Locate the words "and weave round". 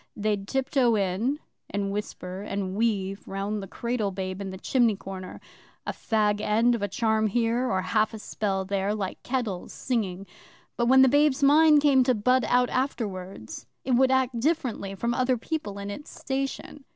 2.41-3.61